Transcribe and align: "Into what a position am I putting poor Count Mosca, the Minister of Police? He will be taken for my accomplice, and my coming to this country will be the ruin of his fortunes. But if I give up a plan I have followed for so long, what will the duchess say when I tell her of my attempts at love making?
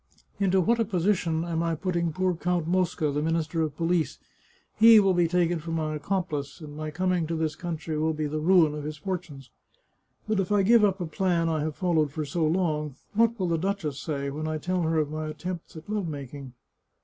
"Into 0.39 0.61
what 0.61 0.79
a 0.79 0.83
position 0.85 1.45
am 1.45 1.61
I 1.61 1.75
putting 1.75 2.11
poor 2.11 2.35
Count 2.35 2.65
Mosca, 2.65 3.11
the 3.11 3.21
Minister 3.21 3.61
of 3.61 3.77
Police? 3.77 4.17
He 4.77 4.99
will 4.99 5.13
be 5.13 5.27
taken 5.27 5.59
for 5.59 5.69
my 5.69 5.93
accomplice, 5.93 6.59
and 6.59 6.75
my 6.75 6.89
coming 6.89 7.27
to 7.27 7.35
this 7.35 7.55
country 7.55 7.95
will 7.99 8.11
be 8.13 8.25
the 8.25 8.39
ruin 8.39 8.73
of 8.73 8.83
his 8.83 8.97
fortunes. 8.97 9.51
But 10.27 10.39
if 10.39 10.51
I 10.51 10.63
give 10.63 10.83
up 10.83 11.01
a 11.01 11.05
plan 11.05 11.49
I 11.49 11.59
have 11.61 11.75
followed 11.75 12.11
for 12.11 12.25
so 12.25 12.43
long, 12.47 12.95
what 13.13 13.39
will 13.39 13.47
the 13.49 13.59
duchess 13.59 13.99
say 13.99 14.31
when 14.31 14.47
I 14.47 14.57
tell 14.57 14.81
her 14.81 14.97
of 14.97 15.11
my 15.11 15.27
attempts 15.27 15.75
at 15.75 15.87
love 15.87 16.07
making? 16.07 16.53